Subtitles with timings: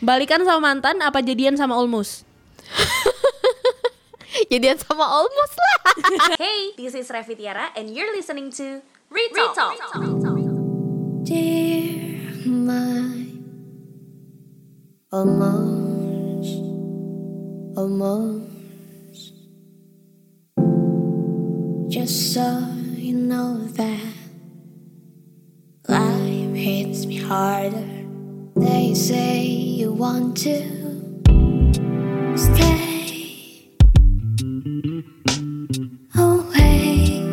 [0.00, 2.24] Balikan sama mantan apa jadian sama almost?
[4.50, 5.76] Jadian sama almost lah.
[6.42, 8.80] hey, this is Revi Tiara and you're listening to
[9.12, 9.76] Retalk.
[11.28, 13.28] Dear my
[15.12, 16.56] almost,
[17.76, 19.36] almost.
[21.92, 22.64] Just so
[22.96, 24.14] you know that
[25.84, 27.99] life hits me harder.
[28.60, 30.60] They say you want to
[32.36, 33.72] stay
[36.12, 37.24] away.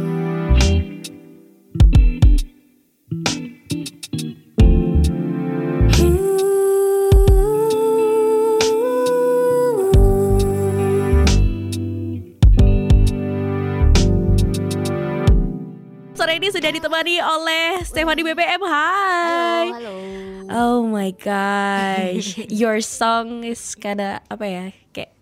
[16.15, 18.61] Sore ini sudah ditemani oleh Stefani BBM.
[18.63, 19.75] Hai.
[19.75, 20.26] halo.
[20.49, 24.65] Oh my gosh, your song is kinda apa ya?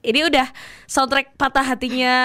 [0.05, 0.48] Ini udah
[0.86, 2.16] soundtrack patah hatinya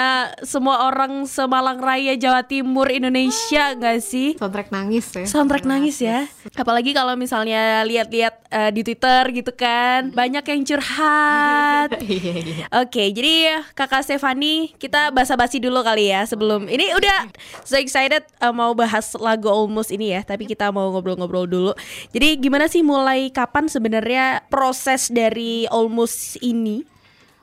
[0.45, 4.37] semua orang Semalang Raya, Jawa Timur, Indonesia nggak sih?
[4.37, 5.25] Soundtrack nangis ya.
[5.25, 6.29] Soundtrack nangis ya.
[6.53, 11.91] Apalagi kalau misalnya lihat-lihat eh, di Twitter gitu kan, banyak yang curhat.
[12.11, 12.67] Iya iya.
[12.83, 17.31] Oke, jadi Kakak Stefani, kita basa-basi dulu kali ya sebelum ini udah
[17.63, 21.73] so excited uh, mau bahas lagu Almost ini ya, tapi kita mau ngobrol-ngobrol dulu.
[22.11, 27.00] Jadi gimana sih mulai kapan sebenarnya proses dari Almost ini?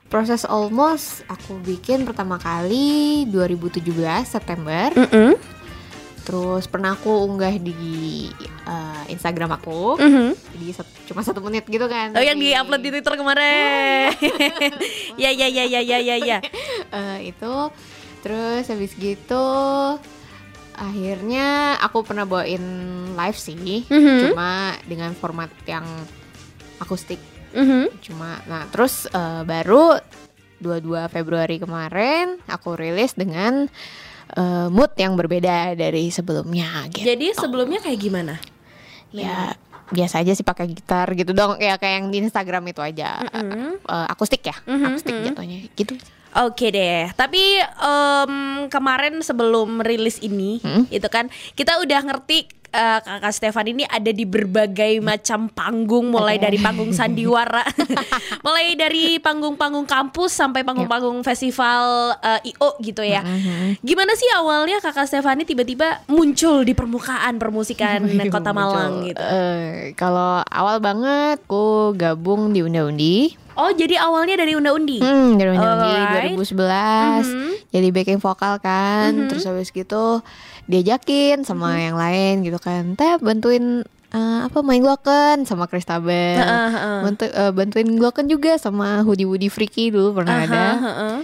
[0.07, 3.83] Proses almost aku bikin pertama kali 2017
[4.23, 4.87] September.
[4.95, 5.35] Mm-mm.
[6.23, 8.27] Terus pernah aku unggah di
[8.63, 9.95] uh, Instagram aku.
[9.95, 10.31] Mhm.
[10.35, 12.11] Jadi sat- cuma satu menit gitu kan.
[12.11, 14.11] Oh yang tapi- di-upload di Twitter kemarin.
[15.23, 16.37] ya ya ya ya ya ya ya.
[16.87, 17.53] Eh, itu
[18.19, 19.47] terus habis gitu
[20.77, 22.63] akhirnya aku pernah bawain
[23.11, 23.83] live sih.
[23.87, 24.31] Mhm.
[24.31, 25.83] Cuma dengan format yang
[26.79, 27.19] akustik.
[27.51, 28.01] Mhm.
[28.01, 29.95] Cuma nah terus eh, baru
[30.57, 33.69] 22 Februari kemarin aku rilis dengan
[34.33, 37.05] eh, mood yang berbeda dari sebelumnya gitu.
[37.05, 38.35] Jadi sebelumnya kayak gimana?
[39.07, 39.55] ya
[39.87, 43.23] biasa aja sih pakai gitar gitu dong ya kayak yang di Instagram itu aja.
[43.23, 43.71] Eh,
[44.11, 45.25] akustik ya Mhm, akustik mhm.
[45.31, 45.95] jatuhnya gitu
[46.37, 48.33] Oke deh, tapi em,
[48.69, 50.85] kemarin sebelum rilis ini, Hmm?
[50.91, 56.37] itu kan kita udah ngerti eh, kakak Stefan ini ada di berbagai macam panggung, mulai
[56.37, 57.65] dari panggung sandiwara,
[58.45, 63.25] mulai dari panggung-panggung kampus sampai panggung-panggung festival eh, IO gitu ya.
[63.25, 63.81] Mhm.
[63.81, 69.07] Gimana sih awalnya kakak Stefani tiba-tiba muncul di permukaan permusikan Kota Malang Muncul.
[69.09, 69.23] gitu?
[69.23, 73.17] Eh, kalau awal banget aku gabung di Unda-Undi
[73.57, 75.01] Oh jadi awalnya dari Unda-Undi?
[75.01, 76.37] hmm, dari Unda-Undi Alright.
[76.37, 77.51] 2011 Mhm.
[77.67, 79.27] jadi backing vokal kan Mhm.
[79.27, 80.21] terus habis gitu
[80.67, 81.81] diajakin sama Mhm.
[81.81, 86.99] yang lain gitu kan teh bantuin eh, apa main glocken sama Kristabel Heeh, heeh.
[87.01, 91.17] Bantu- eh, bantuin glocken juga sama Hoodie Woody Freaky dulu pernah ada Aha, heeh.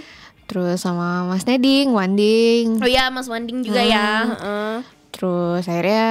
[0.44, 3.90] terus sama Mas Neding Wanding Oh ya Mas Wanding juga Hmm.
[3.90, 4.08] ya.
[4.34, 4.74] heeh.
[5.10, 6.06] terus akhirnya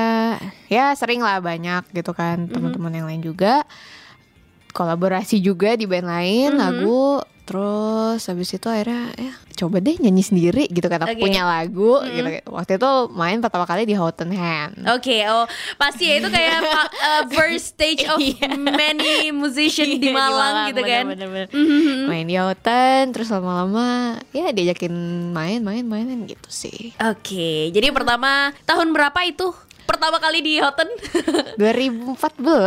[0.66, 2.50] ya sering lah banyak gitu kan Mhm.
[2.50, 3.68] teman-teman yang lain juga
[4.74, 6.60] kolaborasi juga di band lain Mhm.
[6.60, 11.22] lagu terus habis itu akhirnya ya coba deh nyanyi sendiri gitu kan aku Oke.
[11.22, 12.08] punya lagu Mhm.
[12.10, 15.44] gitu waktu itu main pertama kali di Houghton Hand Oke, oh
[15.76, 16.64] pasti ya itu kayak
[17.04, 18.48] uh, first stage of Iya.
[18.56, 21.04] many musician Iya, di Malang gitu kan.
[21.06, 21.48] bener-bener.
[21.52, 22.08] Mhm.
[22.08, 23.88] main di Houghton terus lama-lama
[24.32, 24.96] ya diajakin
[25.30, 29.52] main main main gitu sih Oke, jadi pertama tahun berapa itu?
[29.84, 30.88] Pertama kali di Hoten
[31.56, 32.18] 2014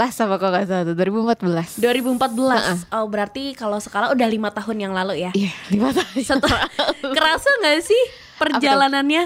[0.08, 2.92] sama kok gak salah tuh 2014 2014.
[2.92, 5.30] Oh berarti kalau sekarang udah lima tahun yang lalu ya.
[5.32, 6.64] iya lima tahun Setelah
[7.16, 8.02] kerasa nggak sih
[8.36, 9.24] perjalanannya?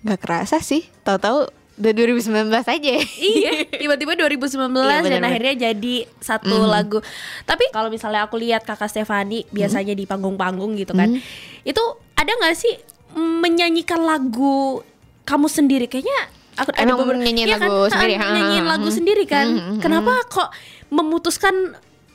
[0.00, 1.44] nggak kerasa sih tahu-tahu
[1.76, 5.24] udah 2019 aja iya, tiba-tiba 2019 Iya, dan bener-bener.
[5.26, 6.68] akhirnya jadi satu Mhm.
[6.68, 6.98] lagu.
[7.42, 11.08] Tapi kalau misalnya aku lihat Kakak Stefani biasanya di panggung-panggung gitu kan.
[11.10, 11.20] Mhm.
[11.62, 11.80] Itu
[12.14, 12.76] ada nggak sih
[13.10, 14.84] mm, menyanyikan lagu
[15.22, 16.28] kamu sendiri kayaknya
[16.60, 17.90] aku ada Emang beberapa- nyanyiin Iya lagu kan?
[17.90, 19.46] sendiri, Ah, ha, nyanyiin lagu sendiri kan.
[19.78, 20.48] Kenapa kok
[20.90, 21.54] memutuskan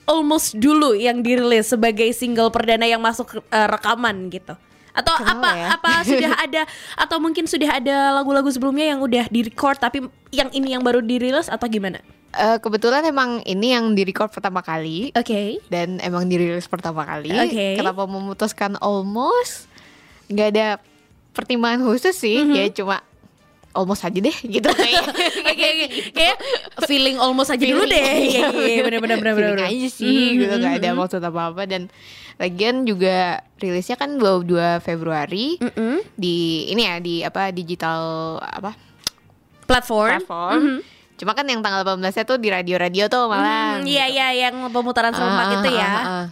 [0.06, 4.54] almost dulu yang dirilis sebagai single perdana yang masuk eh, rekaman gitu?
[4.92, 5.68] Atau Kenapa apa ya?
[5.74, 6.62] apa sudah ada
[6.96, 10.00] atau mungkin sudah ada lagu-lagu sebelumnya yang udah di record tapi
[10.30, 12.00] yang ini yang baru dirilis atau gimana?
[12.32, 15.60] Eh, kebetulan emang ini yang di record pertama kali Oke.
[15.68, 17.32] dan emang dirilis pertama kali.
[17.34, 17.76] Oke.
[17.76, 19.68] Kenapa memutuskan almost?
[20.26, 20.68] Nggak ada
[21.32, 22.54] pertimbangan khusus sih, Mhm.
[22.54, 22.96] ya cuma
[23.76, 25.04] almost aja deh gitu kayak.
[25.46, 25.68] Oke
[26.10, 26.38] kayak
[26.86, 28.16] feeling almost aja dulu Feeling, deh.
[28.32, 29.68] Iya iya benar Feeling benar.
[29.68, 30.98] aja sih Mhm, gitu nggak ada mhm.
[30.98, 31.82] maksud apa-apa dan
[32.36, 36.16] lagian juga rilisnya kan 22 Februari Mhm.
[36.16, 36.36] di
[36.68, 38.02] ini ya di apa digital
[38.40, 38.76] apa
[39.64, 40.10] Platform.
[40.12, 40.60] platform.
[40.60, 40.80] Mhm.
[41.16, 43.80] Cuma kan yang tanggal 18-nya tuh di radio-radio tuh malah.
[43.80, 45.88] Hmm, Iya iya yang pemutaran serentak Ah, itu ah, ya.
[45.88, 46.26] ah, ah.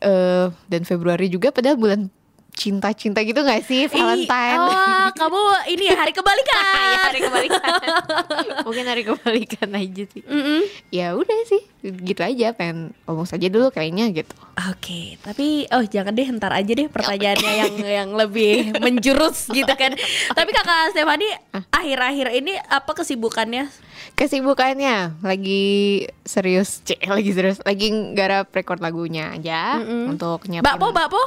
[0.00, 2.08] Eh, dan Februari juga padahal bulan
[2.54, 4.60] cinta-cinta gitu gak sih Ih, Valentine?
[4.60, 6.62] Oh, kamu ini ya hari kebalikan.
[6.94, 7.72] ya hari kebalikan.
[8.66, 10.22] Mungkin hari kebalikan aja sih.
[10.26, 10.60] Mm-mm.
[10.90, 14.34] Ya udah sih, gitu aja pengen ngomong saja dulu kayaknya gitu.
[14.68, 19.96] Oke, tapi oh jangan deh ntar aja deh pertanyaannya yang yang lebih menjurus gitu kan.
[20.34, 21.28] Tapi kakak Stefani
[21.72, 23.72] akhir-akhir ini apa kesibukannya?
[24.14, 30.12] Kesibukannya lagi serius, cek lagi serius, lagi garap record lagunya aja Mm-mm.
[30.12, 30.66] untuk nyiapin.
[30.66, 31.22] Bakpo, bakpo.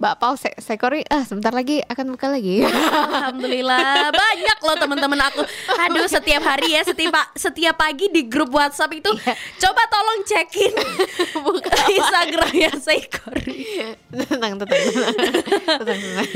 [0.00, 2.64] Bakpao se Sekori ah sebentar lagi akan buka lagi.
[3.20, 5.44] Alhamdulillah banyak loh teman-teman aku.
[5.78, 9.36] Aduh setiap hari ya setiap setiap pagi di grup WhatsApp itu Iya.
[9.60, 10.72] coba tolong cekin
[12.00, 13.60] Instagramnya Seikori.
[14.08, 15.14] tenang, tenang, tenang,
[15.76, 16.28] tenang, tenang.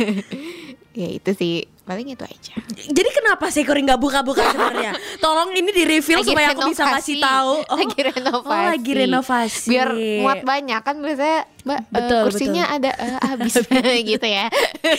[0.92, 2.56] ya itu sih paling itu aja.
[2.88, 4.96] Jadi kenapa Seikori nggak buka-buka sebenarnya?
[5.20, 6.96] Tolong ini di reveal Lagi supaya aku bisa renovasi.
[6.96, 7.54] kasih tahu.
[7.80, 8.48] lagi renovasi.
[8.48, 9.68] Oh, lagi renovasi.
[9.68, 9.88] Biar
[10.24, 13.54] muat banyak kan biasanya Mbak eh, Betul, kursinya ada eh, habis
[14.12, 14.48] gitu ya.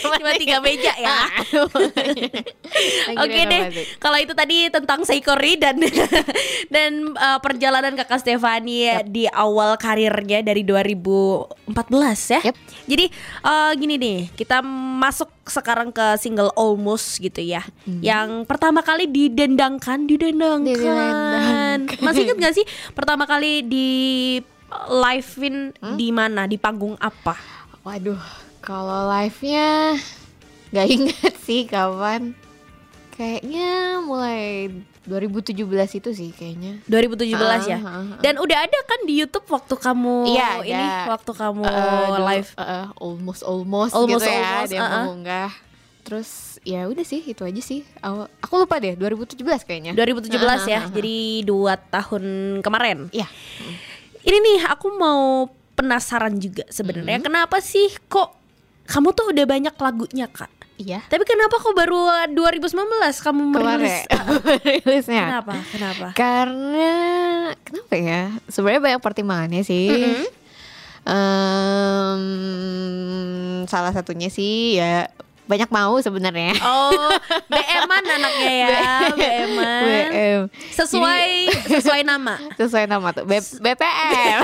[0.02, 1.18] Cuma tiga meja ya.
[3.06, 3.82] Lagi Oke deh, renovasi.
[4.02, 5.78] kalau itu tadi tentang Seikori dan
[6.74, 11.70] dan uh, perjalanan kakak Stefani ya di awal karirnya dari 2014
[12.34, 12.40] ya.
[12.50, 12.56] Yep.
[12.86, 13.04] Jadi
[13.46, 14.62] uh, gini nih, kita
[14.98, 18.00] masuk sekarang ke single Almost gitu ya, Hmm.
[18.00, 20.68] yang pertama kali didendangkan, didendangkan.
[20.68, 21.78] Didendangkan.
[22.04, 23.88] Masih inget gak sih pertama kali di
[24.86, 25.96] live-in Hmm?
[25.96, 27.32] di mana, di panggung apa?
[27.80, 28.20] Waduh,
[28.60, 29.96] kalau live-nya
[30.68, 32.36] nggak inget sih kapan.
[33.10, 33.70] Kayaknya
[34.02, 34.68] mulai
[35.02, 35.64] 2017
[35.94, 36.84] itu sih kayaknya.
[36.84, 37.32] 2017
[37.64, 37.78] ya.
[37.78, 38.18] Ah, ah, ah.
[38.20, 41.14] Dan udah ada kan di YouTube waktu kamu Iya, ini ada.
[41.14, 42.50] waktu kamu dulu, live.
[42.52, 44.92] eh, almost almost, Almost, gitu ya almost, dia uh-uh.
[45.00, 45.50] mengunggah.
[46.06, 47.82] Terus ya udah sih itu aja sih.
[47.98, 49.90] Awal, aku lupa deh 2017 kayaknya.
[49.92, 50.30] 2017
[50.70, 50.78] ya.
[50.78, 50.92] Ah, ah, ah.
[50.94, 52.24] Jadi dua tahun
[52.62, 53.10] kemarin.
[53.10, 53.26] Iya.
[54.22, 57.26] Ini nih aku mau penasaran juga sebenarnya Hmm.
[57.26, 58.32] kenapa sih kok
[58.86, 60.48] kamu tuh udah banyak lagunya, Kak?
[60.78, 61.02] Iya.
[61.08, 62.70] Tapi kenapa kok baru 2019
[63.18, 64.06] kamu merilis?
[64.86, 65.24] Rilisnya.
[65.42, 65.52] Kenapa?
[65.68, 66.06] Kenapa?
[66.14, 66.92] Karena
[67.60, 68.30] kenapa ya?
[68.46, 69.90] Sebenarnya banyak pertimbangannya sih.
[69.90, 70.24] Mm-mm.
[71.06, 72.22] Em,
[73.66, 75.08] salah satunya sih ya
[75.46, 76.58] banyak mau sebenarnya.
[76.62, 77.10] Oh,
[77.46, 78.70] BM-an anaknya ya,
[79.18, 79.82] BM-an.
[79.86, 80.40] BM.
[80.74, 81.30] Sesuai
[81.70, 82.34] sesuai nama.
[82.60, 84.40] Sesuai nama tuh B- BPM.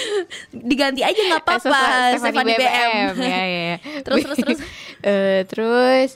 [0.68, 3.12] Diganti aja nggak apa-apa, Sesuai Stefani BM.
[3.20, 3.76] Ya, ya, ya.
[4.00, 4.60] Terus, terus, terus.
[5.00, 6.10] Eh, terus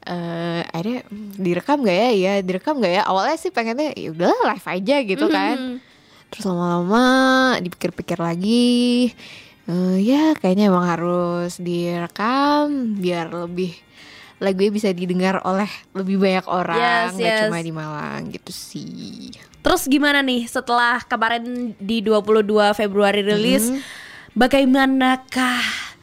[0.00, 2.08] eh ada hmm, direkam gak ya?
[2.16, 3.02] Ya direkam gak ya?
[3.04, 5.56] Awalnya sih pengennya ya udah live aja gitu kan.
[5.56, 5.76] Mhm.
[6.30, 7.04] Terus lama-lama
[7.60, 9.12] dipikir-pikir lagi
[9.70, 13.70] eh, Ya kayaknya emang harus direkam Biar lebih
[14.36, 17.40] lagunya bisa didengar oleh lebih banyak Yes, orang Gak yes.
[17.44, 19.30] cuma di Malang gitu sih
[19.60, 24.08] Terus gimana nih setelah kemarin di 22 Februari rilis Mhm.
[24.30, 25.60] Bagaimanakah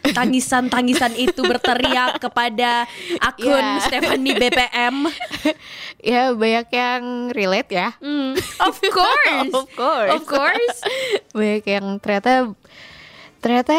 [0.07, 2.83] tangisan-tangisan itu berteriak kepada
[3.17, 3.81] akun Ya.
[3.81, 4.95] Stephanie BPM?
[5.97, 8.37] Ya banyak yang relate ya Hmm,
[8.67, 9.49] of course.
[9.49, 10.77] Of course Of course.
[11.31, 12.53] Banyak yang ternyata
[13.37, 13.75] Ternyata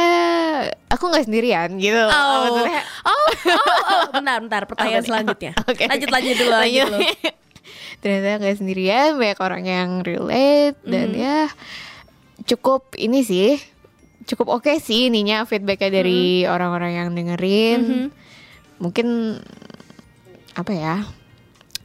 [0.89, 2.55] aku nggak sendirian gitu Oh.
[2.55, 4.63] Maksudnya, Oh, oh, oh, bentar, bentar.
[4.65, 5.09] Pertanyaan nih?
[5.09, 5.53] selanjutnya.
[5.63, 5.85] Oke.
[5.85, 6.99] Lanjut, lanjut dulu, lanjut dulu.
[7.99, 11.19] ternyata nggak sendirian banyak orang yang relate dan Mhm.
[11.19, 11.39] ya
[12.47, 13.59] cukup ini sih
[14.23, 18.07] cukup oke sih ininya feedbacknya dari orang-orang yang dengerin Mhm.
[18.79, 19.07] mungkin
[20.55, 20.97] apa ya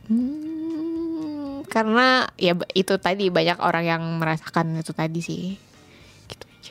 [0.05, 5.43] Hmm, karena ya itu tadi banyak orang yang merasakan itu tadi sih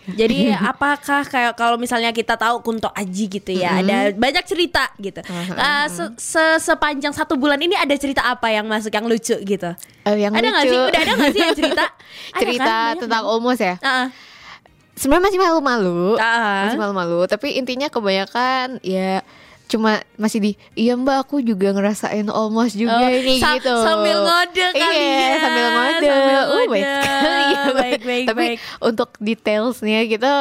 [0.05, 5.23] Jadi apakah kayak kalau misalnya kita tahu Kunto Aji gitu ya, ada banyak cerita gitu.
[5.23, 5.55] Mhm.
[5.55, 9.71] Uh, se- se- sepanjang satu bulan ini ada cerita apa yang masuk yang lucu gitu?
[10.03, 10.79] Eh, yang ada nggak sih?
[10.79, 11.85] Udah ada nggak sih yang cerita?
[12.35, 12.83] Ada cerita kan?
[12.89, 13.31] Banyak tentang kan?
[13.31, 14.07] almost ya Ah,
[14.93, 16.67] sebenarnya masih malu-malu ah.
[16.69, 19.23] masih malu-malu tapi intinya kebanyakan ya
[19.73, 23.73] cuma masih di iya mbak aku juga ngerasain almost juga Oh, ini sa- gitu.
[23.79, 25.37] sambil ngode kali iya, ya.
[25.41, 26.07] sambil ngode.
[26.07, 27.43] Sambil Uh, baik sekali.
[27.53, 28.59] Ya Baik, baik, tapi baik.
[28.83, 30.33] untuk detailsnya gitu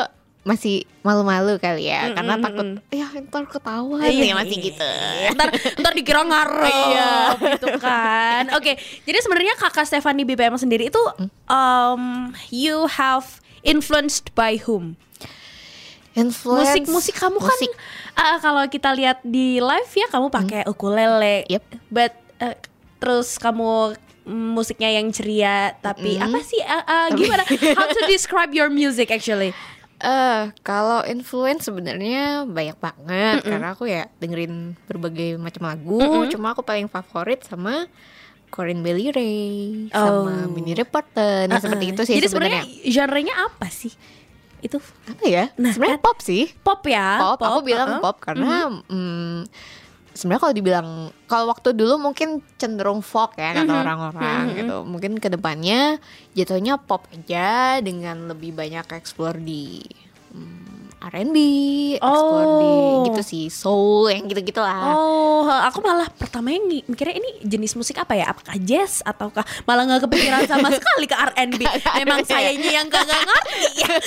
[0.41, 2.77] masih malu-malu kali ya Mm, karena mm, takut mm.
[2.91, 4.01] ya ntar ketahuan.
[4.03, 4.89] Iya, ya masih gitu.
[5.31, 5.47] Ntar
[5.77, 6.65] ntar dikira ngarep.
[6.67, 7.09] Iya.
[7.51, 8.43] gitu kan.
[8.51, 11.29] Oke jadi sebenarnya kakak Stephanie BPM sendiri itu Hmm?
[11.47, 12.03] um,
[12.49, 14.97] you have influenced by whom
[16.13, 17.71] influence musik musik kamu musik.
[17.71, 17.71] kan
[18.17, 21.63] uh, kalau kita lihat di live ya kamu pakai ukulele Yep.
[21.87, 22.55] but uh,
[22.97, 26.25] terus kamu mm, musiknya yang ceria tapi Mm.
[26.27, 27.43] apa sih uh, uh, gimana
[27.77, 29.55] how to describe your music actually
[30.01, 36.01] Eh, kalau influence sebenarnya banyak banget karena aku ya dengerin berbagai macam lagu.
[36.25, 37.85] Cuma aku paling favorit sama
[38.49, 39.45] Corinne Bailey Ray
[39.93, 40.25] Oh.
[40.25, 41.93] sama Minnie Reporter nah seperti Uh-uh.
[41.93, 43.93] itu sih Jadi sebenarnya sebenarnya genrenya apa sih?
[44.61, 47.17] Itu apa ya Nah, sebenarnya kan- pop sih pop ya?
[47.19, 48.03] pop, aku bilang uh-uh.
[48.03, 49.49] pop karena mm,
[50.11, 50.87] sebenarnya kalau dibilang
[51.23, 53.81] kalau waktu dulu mungkin cenderung folk ya kata Mhm.
[53.81, 54.55] orang-orang Mhm.
[54.55, 55.97] gitu mungkin ke depannya
[56.31, 59.79] jatuhnya pop aja dengan lebih banyak explore di
[60.29, 61.37] mm, R&B
[61.95, 63.03] explore di Oh.
[63.03, 67.97] gitu sih soul yang gitu-gitu lah Oh, aku malah pertamanya ngi- mikirnya ini jenis musik
[67.97, 68.29] apa ya?
[68.29, 71.61] Apakah jazz ataukah malah nggak kepikiran sama sekali ke R&B?
[71.97, 73.91] Memang sayanya yang kagak ngerti ya.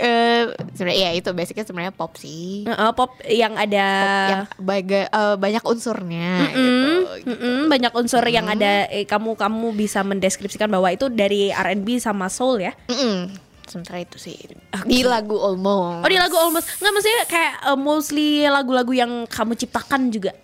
[0.00, 0.42] Eh,
[0.72, 3.86] sebenarnya ya itu basicnya sebenarnya pop sih Heeh, pop yang ada
[4.26, 9.70] yang baga- eh, banyak unsurnya Mm-mm, gitu, mm-mm, banyak unsur yang ada eh, kamu kamu
[9.72, 12.72] bisa mendeskripsikan bahwa itu dari R&B sama soul ya.
[12.86, 13.49] Mm-mm.
[13.70, 14.34] Sementara itu sih
[14.82, 16.02] di lagu Almost.
[16.02, 20.34] Oh di lagu almost nggak maksudnya kayak eh, mostly lagu-lagu yang kamu ciptakan juga.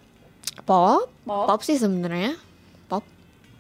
[0.63, 1.47] pop, Pop.
[1.47, 2.35] pop, sih sebenarnya
[2.85, 3.03] pop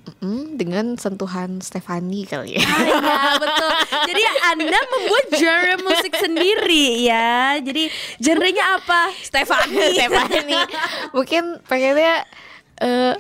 [0.07, 2.63] Mm-mm, dengan sentuhan Stefani kali ya.
[2.63, 3.71] Iya betul.
[4.07, 7.59] Jadi Anda membuat genre musik sendiri ya.
[7.59, 9.11] Jadi genrenya apa?
[9.19, 9.83] Stefani.
[9.95, 10.59] Stefani
[11.11, 12.23] mungkin pengennya
[12.81, 13.15] eh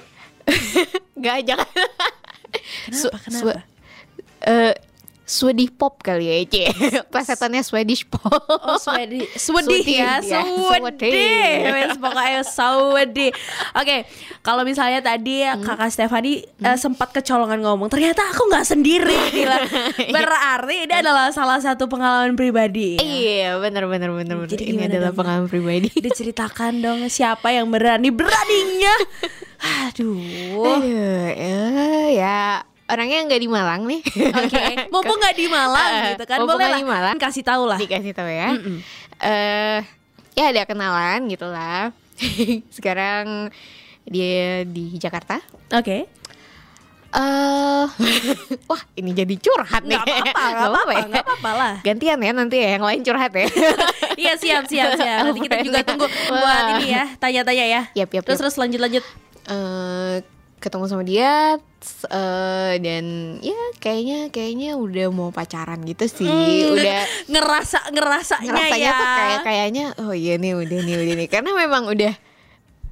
[1.18, 1.70] nggak jangan.
[2.88, 3.34] Su- Kenapa?
[3.34, 3.64] Swe-
[4.42, 4.74] eh,
[5.26, 6.70] Swedish pop kali ya, Cie.
[7.10, 8.30] Plesetannya Swedish pop.
[8.46, 10.42] Oh Swedish, Swedish ya, Swedish, ya.
[10.46, 11.98] Swedish.
[11.98, 13.34] Pokoknya Swedish.
[13.74, 14.06] Oke,
[14.40, 15.60] kalau misalnya tadi Hmm.
[15.60, 19.58] kakak Stefani eh, sempat kecolongan ngomong, ternyata aku nggak sendiri, gila.
[20.08, 22.94] Berarti ini adalah salah satu pengalaman pribadi.
[22.94, 23.02] ya.
[23.02, 24.46] Iya, benar benar benar benar.
[24.46, 25.18] Jadi Ini adalah dong?
[25.18, 25.90] pengalaman pribadi.
[25.90, 28.94] Diceritakan dong siapa yang berani beraninya.
[29.90, 30.22] Aduh.
[30.62, 34.00] Aduh, eh, ya orangnya nggak di Malang nih.
[34.46, 36.78] Oke, mumpung nggak di Malang gitu kan, boleh lah.
[36.78, 37.16] di Malang.
[37.16, 37.78] Kasih tahu lah.
[37.78, 38.50] Dikasih tahu ya.
[38.54, 38.78] Mm-mm.
[39.18, 39.78] Eh,
[40.34, 41.90] ya ada kenalan gitu lah.
[42.76, 43.50] Sekarang
[44.04, 45.42] dia di Jakarta.
[45.72, 46.06] Oke.
[47.16, 47.84] Eh,
[48.68, 49.96] wah ini jadi curhat nih.
[49.96, 51.04] Nggak apa-apa, Nggak apa-apa, ya.
[51.08, 51.74] nggak apa-apa lah.
[51.80, 53.46] Gantian ya nanti ya yang lain curhat ya.
[54.16, 55.24] Iya siap siap siap.
[55.24, 57.82] Nanti kita juga tunggu buat ini ya, tanya-tanya ya.
[57.96, 58.42] Yap, yap, Terus yap.
[58.44, 59.04] terus lanjut lanjut.
[59.48, 60.14] Eh,
[60.56, 61.60] ketemu sama dia
[62.08, 63.04] eh, dan
[63.44, 66.26] ya kayaknya kayaknya udah mau pacaran gitu sih.
[66.26, 68.98] Hmm, udah ngerasa ngerasanya ngerasanya ya.
[68.98, 72.12] tuh kayak kayaknya oh iya nih udah nih udah nih karena memang udah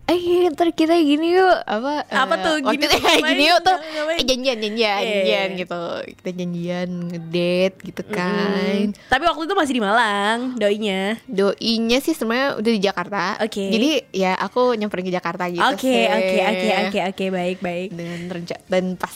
[0.04, 3.25] eh ntar kita gini yuk apa Apa eh, tuh, waktu gini kayak ngapain?
[3.26, 3.76] gini yuk tuh
[4.12, 5.58] eh, janjian janjian Iya, iya, janjian iya.
[5.58, 5.80] gitu
[6.14, 11.16] kita janjian ngedate gitu kan Hmm, Tapi waktu itu masih di Malang, doinya.
[11.25, 13.64] doinya sih sebenarnya udah di Jakarta Oke.
[13.66, 17.88] jadi ya aku nyamperin ke Jakarta gitu Oke oke oke oke oke baik baik.
[17.90, 19.14] dengan renca dan pas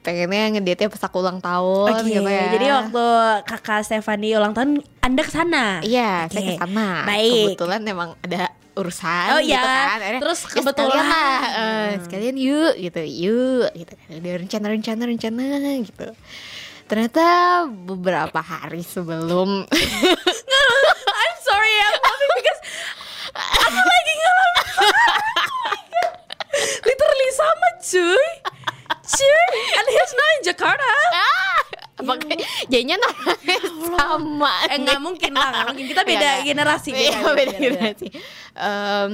[0.00, 3.04] pengennya ngedate pas aku ulang tahun Oke, gitu ya jadi waktu
[3.44, 4.70] kakak Stefani ulang tahun,
[5.02, 5.82] anda ke sana?
[5.82, 6.32] Iya, Oke.
[6.32, 7.02] saya ke sana.
[7.04, 7.52] Baik.
[7.52, 9.64] Kebetulan emang ada urusan Oh, gitu iya.
[9.64, 9.98] kan.
[9.98, 14.08] Akhirnya, Terus "Ya, kebetulan." sekalian lah, eh, sekalian yuk gitu, yuk gitu kan.
[14.14, 15.42] Ada rencana-rencana rencana
[15.80, 16.08] gitu.
[16.86, 17.24] Ternyata
[17.66, 19.64] beberapa hari sebelum
[21.16, 22.60] I'm sorry, I'm laughing because
[23.34, 24.64] aku lagi ngalamin.
[26.86, 28.28] Literally sama cuy.
[29.06, 30.92] Cuy, and he's not in Jakarta.
[31.96, 33.56] Makanya jadinya namanya
[33.96, 34.52] sama.
[34.68, 35.86] Eh nggak mungkin lah, nggak mungkin.
[35.88, 36.46] Kita beda Nggak, nggak.
[36.48, 36.90] generasi.
[36.92, 38.06] Iya, beda generasi.
[38.52, 39.10] Em,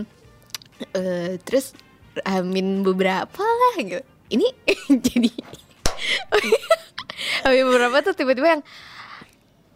[0.93, 1.79] eh, terus
[2.27, 4.03] amin beberapa lah gitu.
[4.33, 4.47] Ini
[5.07, 5.31] jadi
[7.47, 8.63] amin beberapa tuh tiba-tiba yang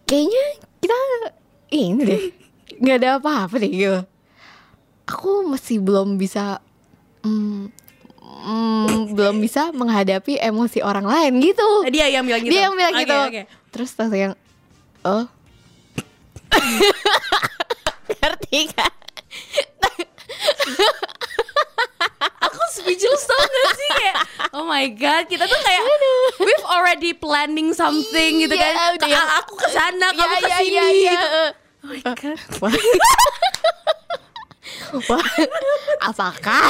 [0.05, 0.45] kayaknya
[0.83, 0.97] kita
[1.71, 2.23] ini deh
[2.83, 4.01] nggak ada apa-apa deh gitu.
[5.07, 6.59] Aku masih belum bisa
[7.23, 7.71] mm,
[8.27, 11.69] mm, belum bisa menghadapi emosi orang lain gitu.
[11.91, 12.53] Dia yang bilang gitu.
[12.53, 13.17] Dia yang bilang Oke, gitu.
[13.17, 13.43] oke.
[13.71, 14.35] Terus pas yang
[15.07, 15.25] oh.
[18.07, 18.93] Ngerti kan?
[22.47, 24.17] Aku speechless tau gak sih kayak
[24.55, 25.83] Oh my god Kita tuh kayak
[26.39, 30.89] We've already planning something gitu kan Iya, yang- Aku ke sana Kamu Iya, ke sini
[31.03, 31.21] iya.
[31.83, 32.39] Oh my god
[35.07, 35.27] Wah.
[36.09, 36.67] Apakah?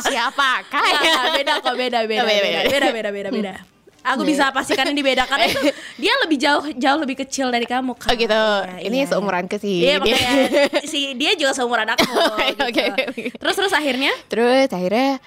[0.00, 1.14] Siapakah ya?
[1.32, 3.10] beda kok beda beda Oh, beda beda, beda beda.
[3.10, 3.54] beda beda.
[4.02, 5.62] Aku bisa pastikan ini beda karena itu
[5.94, 8.10] dia lebih jauh jauh lebih kecil dari kamu kan.
[8.10, 8.34] Oh gitu.
[8.34, 9.76] Iya, Ini iya, seumuranku sih.
[9.78, 10.32] Iya Dia- makanya
[10.90, 12.02] si dia juga seumuran aku.
[12.02, 12.62] gitu.
[12.66, 13.22] Oke, oke, oke.
[13.38, 15.22] Terus terus akhirnya Terus akhirnya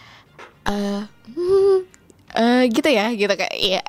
[0.66, 1.02] eh
[1.32, 1.78] hmm,
[2.36, 3.82] eh, gitu ya, gitu kayak ya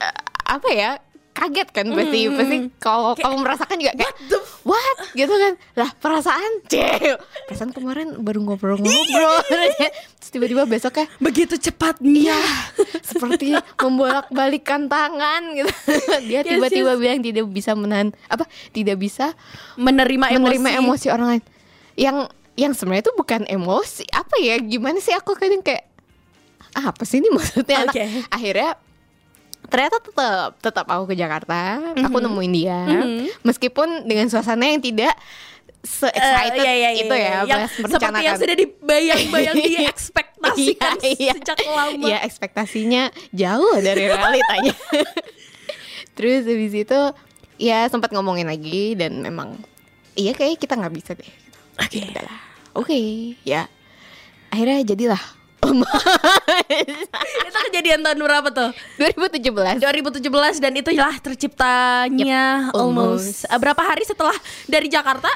[0.00, 0.16] eh,
[0.48, 0.90] apa ya?
[1.38, 2.18] Kaget kan pasti.
[2.20, 2.34] Hmm.
[2.34, 4.14] pasti kalau kamu merasakan juga kayak
[4.62, 5.52] what gitu kan.
[5.72, 7.14] Lah perasaan cewek.
[7.46, 9.38] Perasaan kemarin baru ngobrol-ngobrol.
[10.18, 12.34] Terus tiba-tiba besoknya begitu cepatnya.
[13.00, 15.70] seperti membolak-balikan tangan gitu.
[16.28, 19.32] Dia Yes, tiba-tiba bilang tidak bisa menahan apa tidak bisa
[19.74, 20.58] Menerima emosi.
[20.58, 21.42] menerima emosi orang lain.
[21.94, 22.16] Yang
[22.54, 24.04] yang sebenarnya itu bukan emosi.
[24.10, 24.58] Apa ya?
[24.58, 25.86] Gimana sih aku kadang kayak
[26.74, 27.86] apa sih ini maksudnya?
[27.86, 28.04] Anak?" Oke.
[28.28, 28.70] akhirnya
[29.68, 33.44] ternyata tetap tetap aku ke Jakarta aku nemuin dia Mhm.
[33.44, 35.12] meskipun dengan suasana yang tidak
[35.78, 37.28] se excited Eh, iya, iya, iya, itu iya.
[37.30, 41.32] ya yang, seperti yang sudah dibayang-bayang diekspektasikan Iya, iya.
[41.38, 42.02] sejak lama.
[42.02, 44.74] Iya ekspektasinya jauh dari realitanya.
[46.18, 46.98] Terus habis itu
[47.58, 49.54] ya sempat ngomongin lagi dan memang
[50.14, 51.30] iya kayak kita nggak bisa deh.
[51.78, 51.98] Oke.
[52.02, 52.38] Ya udahlah.
[52.74, 52.98] Oke
[53.46, 53.62] ya.
[54.50, 55.22] Akhirnya jadilah
[57.44, 58.70] Itu kejadian tahun berapa tuh?
[58.96, 59.80] 2017.
[59.80, 60.24] 2017
[60.58, 63.50] dan itulah terciptanya Yep, almost, almost.
[63.50, 65.28] eh, berapa hari setelah dari Jakarta?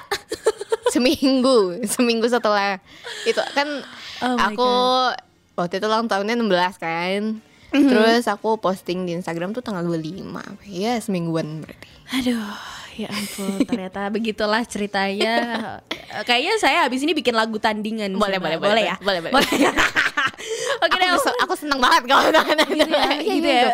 [0.95, 2.76] seminggu seminggu setelah
[3.25, 3.69] itu kan
[4.21, 4.71] Oh aku
[5.55, 7.23] waktu itu ulang tahunnya 16 kan.
[7.73, 7.88] Mhm.
[7.88, 10.29] Terus aku posting di Instagram tuh tanggal 25
[10.62, 12.52] Ya semingguan berarti Aduh,
[12.95, 15.35] ya ampun, ternyata begitulah ceritanya.
[15.89, 18.13] Eh, Kayaknya saya habis ini bikin lagu tandingan.
[18.15, 18.97] Boleh, boleh, boleh boleh, ya.
[19.01, 19.33] boleh, boleh.
[20.83, 21.11] Oke aku, deh.
[21.47, 23.65] aku seneng banget kalau Gitu ya, gitu ya.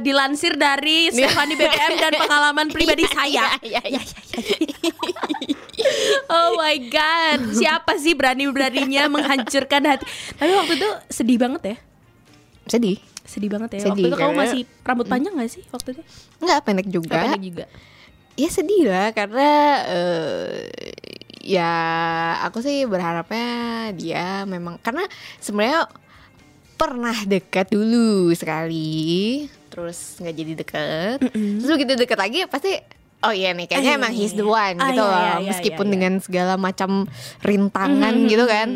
[0.00, 3.60] Dilansir dari Stefani BBM dan pengalaman pribadi saya.
[3.60, 4.00] Iya, iya, iya.
[6.28, 10.04] Oh my god, siapa sih berani-beraninya menghancurkan hati?
[10.34, 11.76] Tapi waktu itu sedih banget ya,
[12.66, 12.98] Sedih
[13.28, 13.92] sedih banget ya.
[13.92, 16.02] waktu Sedih, itu kamu masih rambut panjang gak sih waktu itu?
[16.40, 17.64] Enggak pendek juga Apa pendek juga?
[18.38, 19.48] Ya sedih lah karena
[19.84, 20.70] eh,
[21.42, 21.72] Ya
[22.40, 23.48] aku sih berharapnya
[23.92, 25.02] dia memang Karena
[25.38, 25.90] sebenarnya
[26.74, 31.18] pernah dekat dulu sekali Terus nggak jadi deket.
[31.28, 32.78] Terus begitu deket lagi pasti
[33.18, 34.38] Oh iya nih kayaknya Ah, iya, emang iya, he's iya.
[34.38, 35.10] the one Ah, gitu iya, loh.
[35.10, 35.94] iya, iya, Meskipun iya, iya.
[35.98, 36.90] dengan segala macam
[37.42, 38.68] rintangan Mhm, gitu mhm, kan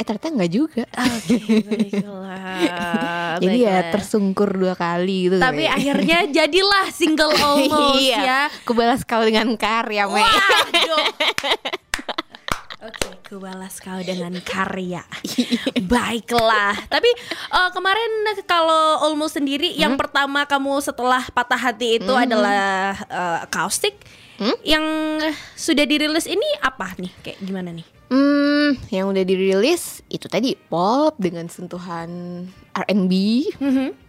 [0.00, 3.36] Eh ternyata nggak juga Oke, baiklah.
[3.44, 3.92] Jadi ya baiklah.
[3.92, 5.76] tersungkur dua kali gitu Tapi kali ya.
[5.76, 8.40] akhirnya jadilah single almost iya, ya.
[8.64, 10.24] Aku balas kau dengan karya, Me.
[10.24, 11.04] Waduh.
[12.88, 15.04] Oke, ku balas kau dengan karya.
[15.84, 16.80] Baiklah.
[16.88, 17.10] Tapi
[17.52, 18.12] eh, kemarin
[18.48, 24.00] kalau almost sendiri yang pertama kamu setelah patah hati itu adalah eh, acoustic.
[24.64, 24.86] Yang
[25.60, 27.12] sudah dirilis ini apa nih?
[27.20, 27.99] Kayak gimana nih?
[28.10, 32.10] Hmm, yang udah dirilis itu tadi pop dengan sentuhan
[32.70, 33.12] R&B,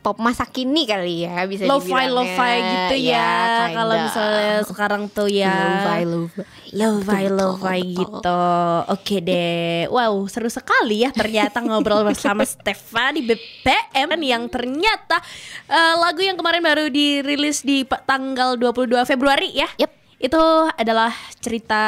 [0.02, 3.30] pop masa kini kali ya bisa Lo-fi lo-fi gitu ya.
[3.62, 3.78] kinda.
[3.78, 5.54] Kalau misalnya sekarang tuh ya.
[5.54, 6.41] lo-fi lo-fi.
[6.71, 7.99] Lo-fi Betul, lo-fi betul.
[7.99, 8.41] gitu
[8.88, 15.19] Oke deh Wow seru sekali ya Ternyata ngobrol bersama Stefani BPM Yang ternyata
[15.67, 20.01] eh, Lagu yang kemarin baru dirilis di tanggal 22 Februari ya Yep.
[20.21, 20.38] Itu
[20.71, 21.10] adalah
[21.41, 21.81] cerita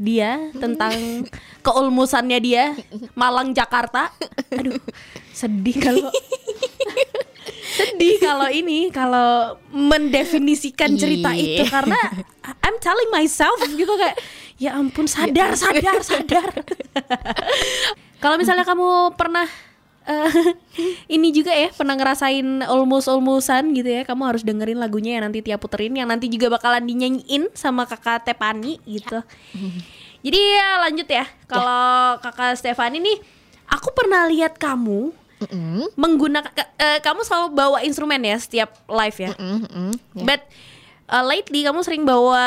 [0.00, 1.28] dia Tentang
[1.66, 2.72] keulmusannya dia
[3.12, 4.08] Malang Jakarta.
[4.50, 4.80] Aduh
[5.34, 6.08] sedih kalau
[7.78, 11.60] sedih kalau ini kalau mendefinisikan cerita Iya.
[11.60, 11.62] itu.
[11.68, 11.98] Karena
[12.62, 14.16] I'm telling myself gitu kayak
[14.54, 16.48] ya ampun sadar sadar sadar.
[18.22, 19.44] Kalau misalnya kamu pernah
[20.04, 20.30] eh,
[21.16, 25.40] ini juga ya pernah ngerasain almost almostan gitu ya kamu harus dengerin lagunya yang nanti
[25.40, 29.20] tiap puterin yang nanti juga bakalan dinyanyiin sama kakak Tepani gitu
[30.24, 33.18] jadi ya lanjut ya kalau kakak Stefani nih
[33.68, 35.12] aku pernah lihat kamu
[35.44, 39.30] Mm-mm, menggunakan eh, kamu selalu bawa instrumen ya setiap live ya.
[39.36, 40.24] mm-mm, ya.
[40.24, 40.40] But
[41.10, 42.44] uh, lately kamu sering bawa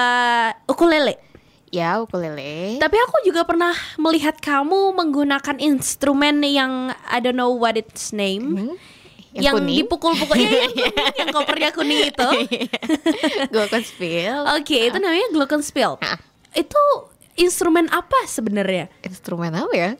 [0.65, 1.19] ukulele.
[1.67, 2.79] Ya ukulele.
[2.79, 8.45] Tapi aku juga pernah melihat kamu menggunakan instrumen yang I don't know what its name.
[8.55, 8.73] Hmm,
[9.35, 9.77] Yang, yang kuning.
[9.83, 12.29] dipukul-pukul ya, yang, kuning, yang kopernya kuning itu.
[13.51, 14.39] Gue akan spill.
[14.55, 15.99] Oke, itu namanya glockenspiel.
[15.99, 16.17] Ah.
[16.55, 16.79] Itu
[17.35, 18.87] instrumen apa sebenarnya?
[19.03, 19.91] Instrumen apa ya?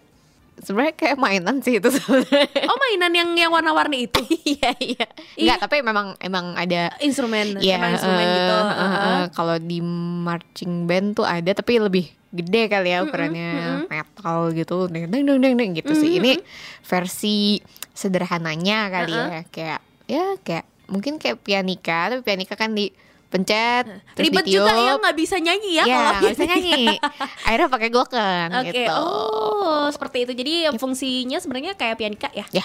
[0.57, 2.49] Sebenarnya kayak mainan sih itu sebenarnya.
[2.65, 4.21] Oh, mainan yang yang warna-warni itu.
[4.47, 5.05] Iya iya.
[5.37, 8.55] Enggak, tapi memang emang ada Instrumen, Iya, emang instrumen eh, gitu.
[8.57, 9.21] eh, eh, Heeh.
[9.35, 9.79] Kalau di
[10.23, 15.39] marching band tuh ada tapi lebih gede kali ya ukurannya metal gitu, deng deng deng
[15.39, 16.17] deng deng gitu sih.
[16.17, 16.41] Ini
[16.81, 22.71] versi sederhananya kali ya, kayak ya kayak mungkin kayak pianika, tapi pianika kan
[23.27, 23.85] dipencet,
[24.15, 24.63] terus Ribet ditiup.
[24.63, 26.79] juga ya nggak bisa nyanyi ya, Iya, kalau bisa nyanyi.
[27.43, 28.93] Akhirnya pakai glocken Oke, gitu.
[28.93, 30.31] oh seperti itu.
[30.33, 32.47] Jadi fungsinya sebenarnya kayak pianika ya.
[32.49, 32.63] Ya.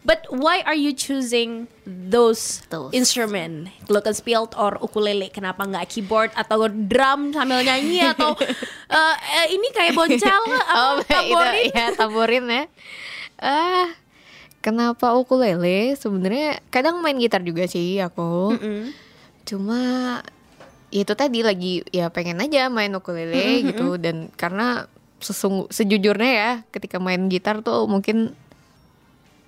[0.00, 2.92] But why are you choosing those, Those.
[2.92, 5.32] instrument, glockenspiel or ukulele?
[5.32, 8.36] Kenapa nggak keyboard atau drum sambil nyanyi atau
[8.92, 10.42] eh, ini kayak boncel
[10.76, 11.56] Oh, tamborin?
[11.58, 12.62] itu ya tamborin ya.
[13.40, 13.88] Ah,
[14.60, 15.96] kenapa ukulele?
[15.96, 18.54] Sebenarnya kadang main gitar juga sih aku.
[18.54, 18.92] Mm-mm.
[19.44, 19.80] Cuma
[20.94, 23.98] ya itu tadi lagi ya pengen aja main ukulele gitu.
[23.98, 24.86] dan karena
[25.18, 28.36] sesungguh sejujurnya ya ketika main gitar tuh mungkin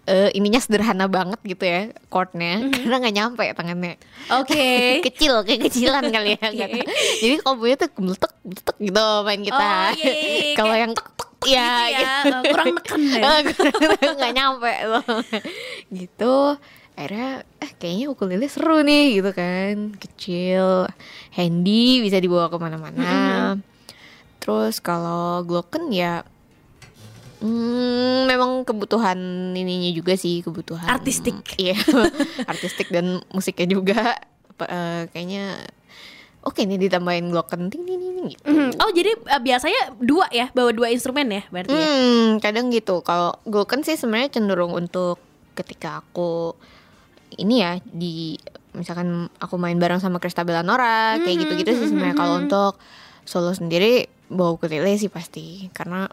[0.06, 2.66] eh, ininya sederhana banget gitu ya chordnya.
[2.72, 3.94] Karena nggak nyampe tangannya.
[4.32, 4.66] Oke.
[5.11, 6.85] kecil kayak kecilan kali ya nggak tahu.
[7.20, 9.92] jadi kalau bunyinya tuh meletek meletek gitu main gitar.
[9.92, 10.54] Oh, iya, iya.
[10.56, 13.38] kalau yang tek, tek, Iya, gitu ya, kurang neken ya.
[14.18, 15.04] nggak nyampe loh.
[15.94, 16.35] Gitu
[16.96, 20.88] akhirnya eh kayaknya ukulele seru nih gitu kan kecil
[21.37, 23.12] handy bisa dibawa ke mana-mana
[24.40, 26.24] terus kalau glocken ya
[27.44, 29.18] hmm, memang kebutuhan
[29.52, 31.37] ininya juga sih kebutuhan Artistik.
[31.61, 31.76] iya
[32.50, 34.16] artistik dan musiknya juga
[34.56, 35.61] Apa, eh, kayaknya
[36.48, 38.80] oke nih ditambahin glocken ting ting ting gitu Mhm.
[38.80, 41.87] Oh jadi eh, biasanya dua ya bawa dua instrumen ya berarti ya?
[41.87, 43.04] Hmm, kadang gitu.
[43.04, 43.37] Kalau
[43.68, 45.20] kan sih sebenarnya cenderung untuk
[45.56, 46.56] ketika aku
[47.37, 48.37] ini ya di
[48.77, 52.77] misalkan aku main bareng sama Kristabella Nora kayak gitu-gitu sih sebenarnya kalau untuk
[53.25, 56.07] solo sendiri bawa ukulele sih pasti karena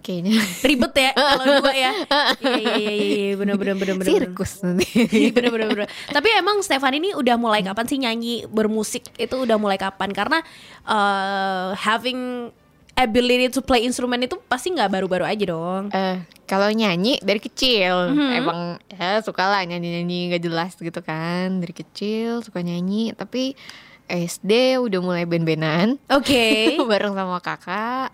[0.00, 1.92] kayaknya Ribet ya kalau dua ya.
[2.40, 4.08] Iya iya iya iya, iya benar benar benar benar.
[4.08, 4.16] benar.
[4.24, 4.88] sirkus nanti.
[5.12, 5.88] Iya bener bener bener.
[5.88, 10.10] Tapi emang Stefan ini udah mulai kapan sih nyanyi bermusik itu udah mulai kapan?
[10.10, 10.40] Karena
[10.88, 12.50] uh, having
[12.98, 15.90] ability to play instrumen itu pasti nggak baru-baru aja dong.
[15.94, 18.10] Eh, kalau nyanyi dari kecil.
[18.14, 21.62] Emang ya suka lah nyanyi-nyanyi gak jelas gitu kan.
[21.62, 23.54] Dari kecil suka nyanyi tapi
[24.10, 25.96] SD udah mulai band-bandan.
[26.10, 26.74] Oke.
[26.90, 28.10] bareng sama kakak.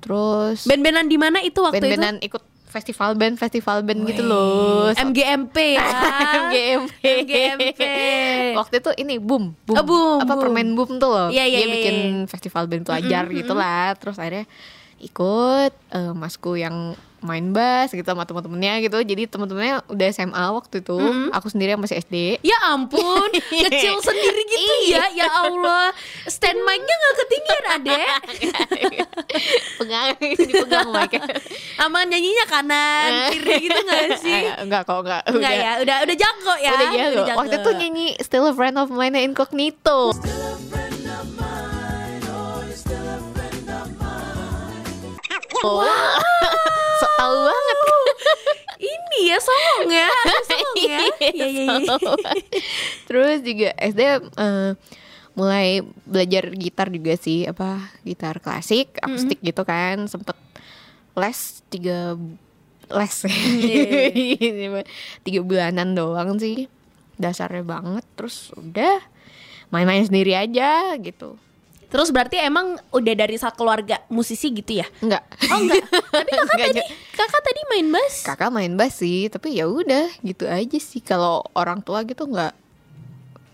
[0.00, 4.08] Terus Band-bandan di mana itu waktu band-bandan ikut festival band festival band itu?
[4.08, 5.86] gitu loh Wih, MGMP ya.
[6.40, 6.94] MGMP.
[7.20, 7.82] MGMP.
[8.54, 10.40] waktu itu ini boom boom, Oh, Boom, apa Boom.
[10.40, 12.26] permen boom tuh loh Iya, iya, dia iya, bikin iya.
[12.26, 14.46] festival band pelajar gitulah terus akhirnya
[14.98, 20.80] ikut eh, masku yang main bass gitu sama teman-temannya gitu jadi teman-temannya udah SMA waktu
[20.80, 20.96] itu
[21.30, 25.04] aku sendiri yang masih SD Ya ampun, kecil sendiri gitu ya.
[25.12, 25.92] Ya Allah,
[26.24, 28.06] stand mic-nya nggak ketinggian, Adek.
[29.78, 31.12] pegang dipegang mic
[31.76, 34.40] Sama nyanyinya kanan, kiri gitu nggak sih?
[34.48, 36.70] Eh, enggak kok enggak Enggak ya, udah udah jago ya.
[36.72, 37.20] udah jago.
[37.22, 37.38] jago.
[37.38, 40.16] Waktu itu nyanyi Still a Friend of Mine Incognito.
[45.60, 46.39] Wow.
[47.30, 47.78] Tau banget.
[48.90, 50.08] Ini ya songong ya,
[50.50, 50.98] songong ya.
[50.98, 51.76] Iya iya iya.
[53.06, 54.70] Terus juga SD eh,
[55.38, 60.34] mulai belajar gitar juga sih, apa gitar klasik, akustik gitu kan, sempet
[61.14, 61.38] les
[61.68, 62.16] tiga
[62.90, 64.82] les Iya.
[65.26, 66.66] tiga bulanan doang sih
[67.20, 68.98] dasarnya banget terus udah
[69.68, 71.36] main-main sendiri aja gitu
[71.90, 74.86] Terus berarti emang udah dari saat keluarga musisi gitu ya?
[75.02, 75.82] enggak Oh enggak.
[76.14, 76.80] Tapi kakak Enggak tadi
[77.12, 78.14] kakak tadi main bass.
[78.22, 82.54] kakak main bass sih tapi ya udah gitu aja sih kalau orang tua gitu nggak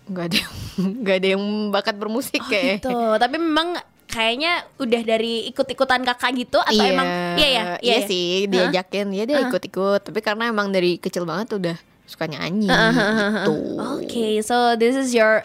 [0.07, 0.53] nggak ada yang
[1.03, 2.93] nggak ada yang bakat bermusik kayak Gitu.
[2.93, 3.75] Tapi memang
[4.07, 7.63] kayaknya udah dari ikut-ikutan kakak gitu atau iya, emang iya ya?
[7.83, 8.07] iya, ya?
[8.07, 11.75] sih diajakin ya dia ikut-ikut tapi karena emang dari kecil banget udah
[12.07, 13.53] suka nyanyi gitu
[13.99, 15.43] Oke, so this is your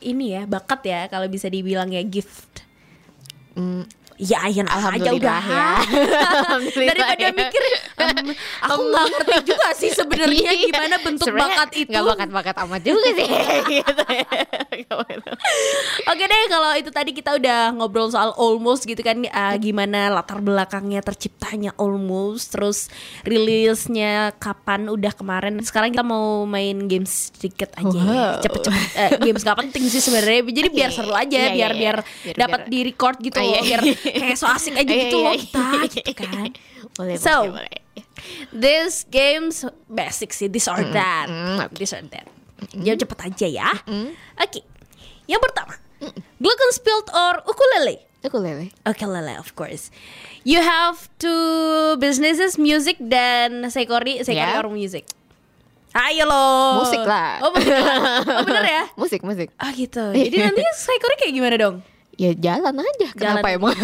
[0.00, 2.64] ini ya bakat ya kalau bisa dibilang ya gift.
[3.54, 3.84] Hmm,
[4.20, 5.68] Ya ayan aja Alhamdulillah udah ya.
[6.92, 7.32] Daripada ya.
[7.32, 7.62] mikir
[8.60, 10.66] aku nggak ngerti juga sih sebenarnya Iya.
[10.68, 11.90] gimana bentuk Sebenarnya bakat itu.
[11.90, 13.28] nggak bakat-bakat amat juga sih
[13.76, 14.28] gitu ya.
[16.06, 20.40] Oke deh kalau itu tadi kita udah ngobrol soal almost gitu kan uh, gimana latar
[20.40, 22.88] belakangnya terciptanya almost terus
[23.22, 28.00] rilisnya kapan udah kemarin sekarang kita mau main games sedikit aja.
[28.00, 28.40] Wow.
[28.40, 31.80] cepet-cepet Eh, games gak penting sih sebenarnya jadi biar seru aja Iya, iya, biar iya.
[31.80, 33.94] biar Biar- dapat di record gitu iya, loh biar iya.
[33.96, 35.40] kayak so asik aja Iya, gitu iya, loh iya.
[35.40, 36.48] kita gitu kan
[36.92, 37.78] boleh So, boleh, boleh.
[38.50, 41.26] This games basic sih this or that.
[41.28, 41.70] Mm.
[41.74, 42.26] This or that.
[42.76, 43.70] Jawab cepet aja ya.
[44.36, 44.60] Oke.
[45.24, 45.74] Yang pertama.
[46.40, 48.00] Glockenspiel or ukulele?
[48.20, 48.68] Ukulele.
[48.84, 49.88] Ukulele of course.
[50.44, 54.60] You have two businesses Music dan Seikori Seikori Yeah.
[54.60, 55.04] or music.
[55.90, 57.42] Ayo loh Musik lah.
[57.42, 57.82] Oh bener,
[58.22, 58.84] oh, bener ya?
[59.00, 59.50] Musik musik.
[59.58, 60.14] Ah gitu.
[60.14, 61.76] Jadi nanti Seikori kayak gimana dong?
[62.20, 63.08] Ya jalan aja.
[63.16, 63.56] Kenapa Jalan.
[63.56, 63.76] emang?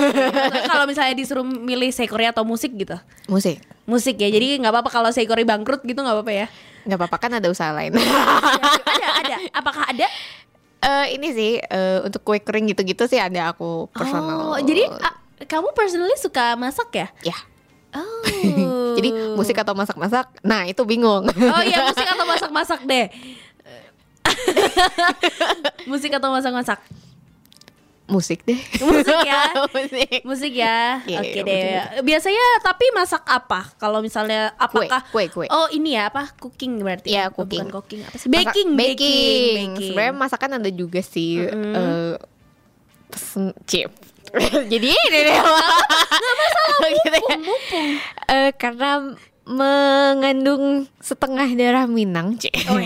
[0.69, 2.93] Kalau misalnya disuruh milih Seikori atau musik gitu.
[3.33, 3.65] Musik.
[3.89, 6.47] Musik ya Jadi nggak apa-apa kalau Seikori bangkrut gitu nggak apa-apa ya?
[6.85, 7.97] Nggak apa-apa kan ada usaha lain.
[8.97, 9.37] Ada ada.
[9.53, 10.07] Apakah ada?
[10.81, 14.57] Eh ini sih eh, untuk kue kering gitu-gitu sih ada aku personal.
[14.57, 15.17] Oh jadi ah,
[15.49, 17.09] kamu personally suka masak ya?
[17.25, 17.39] Ya
[17.97, 18.25] oh.
[18.97, 20.41] Jadi musik atau masak-masak?
[20.41, 21.29] Nah itu bingung.
[21.29, 23.07] Oh iya musik atau masak-masak deh.
[25.85, 26.81] Musik atau masak-masak
[28.07, 28.59] musik deh.
[28.81, 29.43] Musik ya.
[29.75, 30.09] Musik.
[30.23, 31.03] Musik ya.
[31.03, 32.01] Iya, oke iya, deh.
[32.01, 33.71] biasanya tapi masak apa?
[33.77, 35.47] Kalau misalnya apakah kue, kue.
[35.47, 36.31] oh ini ya apa?
[36.39, 37.67] Cooking berarti Iya, Oh, cooking.
[37.67, 38.27] bukan cooking apa sih?
[38.27, 42.15] Masak- baking baking, sebenarnya masakan ada juga sih eh,
[43.07, 43.91] pesen chip.
[44.73, 45.23] Jadi ini deh.
[45.35, 47.91] Nggak masalah mumpung, mumpung.
[48.55, 48.91] Karena
[49.47, 50.65] mengandung
[50.99, 52.67] setengah darah Minang cik.
[52.67, 52.83] Oh,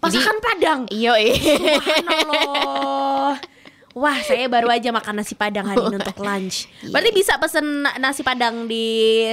[0.00, 0.80] masakan Padang.
[0.88, 3.36] Iyo Subhanallah.
[4.00, 6.64] Wah, saya baru aja makan nasi padang hari ini untuk lunch.
[6.82, 8.84] Berarti bisa pesen na- nasi padang di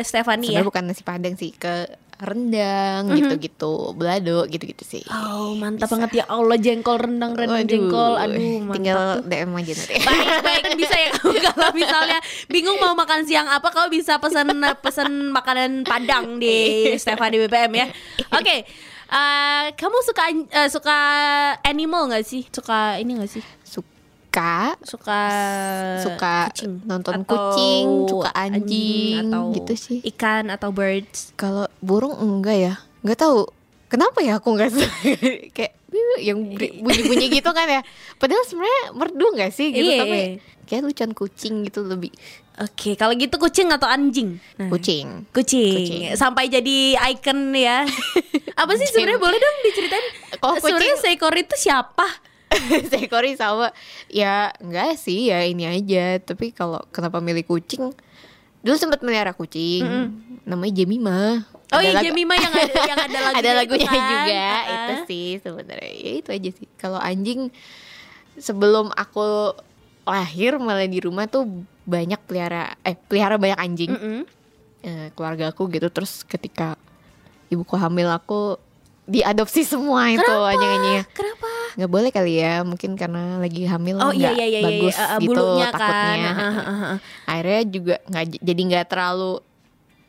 [0.04, 0.60] Stephanie ya?
[0.60, 5.06] Sebenarnya bukan nasi padang sih ke rendang gitu-gitu, belado gitu-gitu sih.
[5.08, 8.14] Oh, mantap banget ya Allah jengkol rendang rendang Waduh, jengkol.
[8.18, 8.74] Aduh, mantap.
[8.74, 9.96] tinggal DM aja nanti.
[10.10, 14.50] Baik, baik bisa ya kamu kalau misalnya bingung mau makan siang apa kau bisa pesan
[14.82, 16.56] pesan makanan Padang di
[16.98, 17.88] Stephanie BBM ya.
[18.34, 18.66] Oke.
[19.08, 20.98] eh, kamu suka eh, suka
[21.62, 22.44] animal nggak sih?
[22.50, 23.46] Suka ini nggak sih?
[23.64, 23.96] Suka
[24.86, 25.24] Suka
[26.02, 30.00] suka kucing nonton Atau kucing, suka anjing, atau gitu sih.
[30.04, 31.34] Ikan atau birds.
[31.40, 33.50] Kalau burung enggak ya, nggak tahu
[33.88, 34.90] kenapa ya aku nggak suka
[35.56, 35.74] kayak
[36.22, 36.38] yang
[36.86, 37.82] bunyi-bunyi gitu kan ya.
[38.22, 40.28] Padahal sebenarnya merdu nggak sih gitu, Iya, tapi iya.
[40.68, 42.12] kayak lucuan kucing gitu lebih
[42.58, 44.42] Oke, kalau gitu kucing atau anjing?
[44.58, 45.30] Nah, kucing.
[45.30, 45.78] Kucing.
[45.78, 46.02] Kucing.
[46.18, 47.86] Sampai jadi icon ya.
[48.62, 50.06] Apa sih sebenarnya boleh dong diceritain?
[50.42, 52.10] Kalau Sebenarnya seekor itu siapa?
[52.90, 53.70] Seekori sama
[54.08, 56.18] ya enggak sih ya ini aja.
[56.18, 57.92] Tapi kalau kenapa milih kucing?
[58.60, 59.84] Dulu sempat melihara kucing.
[60.44, 61.44] Namanya Jemima.
[61.68, 64.08] Oh Ada iya lagu- Jemima yang ada yang ada lagunya, ada lagunya itu kan?
[64.08, 64.72] juga Uh-uh.
[64.72, 67.52] itu sih sebenarnya ya itu aja sih kalau anjing
[68.34, 69.52] sebelum aku
[70.08, 71.44] lahir malah di rumah tuh
[71.84, 74.20] banyak pelihara eh pelihara banyak anjing Mm-mm.
[74.80, 76.80] Eh, keluarga aku gitu terus ketika
[77.48, 78.56] ibuku hamil aku
[79.08, 81.48] diadopsi semua itu anjing-anjingnya Kenapa?
[81.80, 85.06] nggak boleh kali ya mungkin karena lagi hamil Oh iya iya iya, iya, bagus iya.
[85.08, 86.36] Uh, gitu bulunya takutnya kan.
[86.36, 89.34] Uh, uh, uh, akhirnya juga nggak jadi nggak terlalu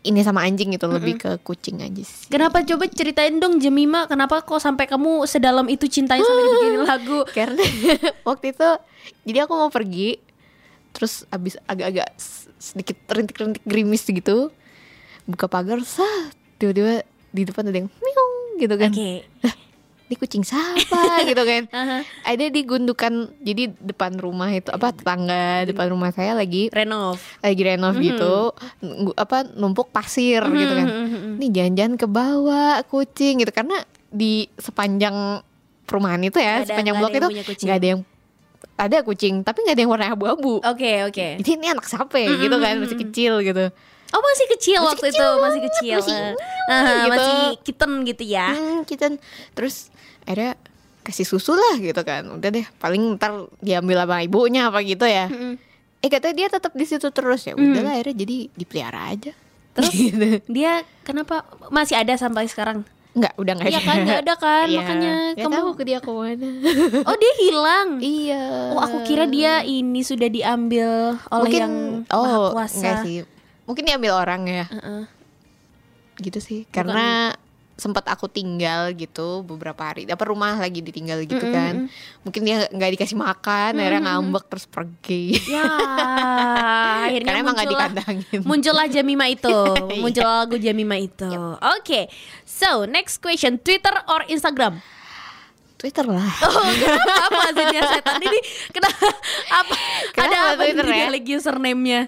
[0.08, 4.42] ini sama anjing gitu lebih ke kucing aja sih Kenapa coba ceritain dong Jemima kenapa
[4.42, 7.18] kok sampai kamu sedalam itu cintanya sampai dibikinin lagu?
[7.30, 7.62] karena
[8.28, 8.68] waktu itu
[9.28, 10.18] jadi aku mau pergi
[10.90, 12.08] terus abis agak-agak
[12.58, 14.50] sedikit rintik-rintik gerimis gitu
[15.28, 17.04] buka pagar sah tiba-tiba
[17.38, 18.90] di depan ada yang miung gitu kan.
[18.90, 19.12] Oke.
[20.04, 21.62] ini kucing siapa gitu kan.
[21.68, 21.98] Aha.
[22.24, 27.20] ada di gundukan jadi depan rumah itu apa tetangga depan rumah saya lagi Renov.
[27.38, 28.50] lagi renov gitu.
[28.80, 30.88] Nunggu- apa numpuk pasir gitu kan.
[31.36, 33.52] ini jangan-jangan ke bawah kucing gitu.
[33.52, 35.44] Karena di sepanjang
[35.84, 37.28] perumahan itu ya ada- sepanjang blok itu
[37.60, 38.00] nggak ada yang
[38.76, 40.58] ada kucing tapi nggak ada yang warna abu-abu.
[40.62, 41.26] Oke oke.
[41.36, 43.68] jadi ini anak siapa ya gitu kan masih kecil gitu
[44.08, 45.96] Oh masih kecil Masih waktu kecil, itu masih kecil.
[46.00, 46.18] masih
[46.66, 47.10] Aha, gitu.
[47.10, 48.48] masih kitten gitu ya.
[48.50, 49.06] hmm, kita
[49.52, 49.92] terus
[50.22, 50.56] akhirnya
[51.00, 55.24] kasih susu lah gitu kan udah deh paling ntar diambil sama ibunya apa gitu ya
[55.26, 55.56] Mm-mm.
[55.98, 59.32] eh katanya dia tetap di situ terus ya udahlah akhirnya jadi dipelihara aja
[59.72, 59.92] Terus?
[60.04, 60.42] gitu.
[60.46, 62.82] Dia kenapa masih ada sampai sekarang?
[63.10, 63.86] Nggak, udah nggak Iya ada.
[63.86, 64.76] kan, nggak ada kan, Iya.
[64.76, 66.48] makanya Nggak kamu- tahu ke dia ke mana.
[67.02, 67.88] Oh dia hilang.
[67.98, 68.42] iya.
[68.68, 70.90] Oh aku kira dia ini sudah diambil
[71.24, 71.74] oleh mungkin yang
[72.10, 72.76] oh maha kuasa.
[72.76, 73.18] enggak sih.
[73.68, 75.02] Mungkin diambil orang ya, Heeh.
[76.18, 76.64] gitu sih.
[76.72, 77.36] Karena
[77.78, 80.02] sempat aku tinggal gitu beberapa hari.
[80.02, 81.86] Apa rumah lagi ditinggal gitu kan.
[82.24, 85.38] Mungkin dia nggak dikasih makan, akhirnya ngambek terus pergi.
[85.46, 85.62] Ya,
[87.06, 88.40] akhirnya Karena emang nggak muncullah, dikandangin.
[88.42, 90.00] muncullah Jamima itu, Iya.
[90.00, 91.30] muncul lagu Jamima itu.
[91.78, 92.10] Oke,
[92.42, 94.82] so next question, Twitter or Instagram?
[95.78, 96.26] Twitter lah.
[96.42, 98.38] Oh, kenapa apa maksudnya setan ini?
[98.74, 99.06] Kenapa?
[99.54, 99.74] Apa?
[100.10, 100.96] Kenapa ada apa Twitter ya?
[101.06, 102.00] balik username-nya?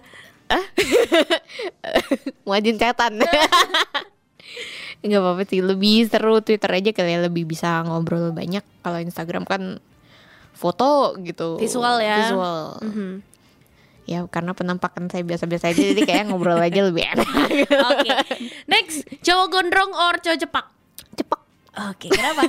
[2.47, 3.21] Muajin cetan.
[5.01, 8.61] Nggak apa-apa sih, lebih seru Twitter aja kali ya, lebih bisa ngobrol banyak.
[8.85, 9.81] Kalau Instagram kan
[10.53, 11.57] foto gitu.
[11.57, 12.29] Visual ya.
[12.29, 12.61] Visual.
[12.85, 13.11] Mhm.
[14.05, 17.31] Ya karena penampakan saya biasa-biasa aja jadi kayak ngobrol aja lebih enak.
[17.95, 18.11] Oke,
[18.67, 20.67] next, cowok gondrong or cowok cepak?
[21.15, 21.41] Cepet,
[21.89, 22.43] Oke, kenapa?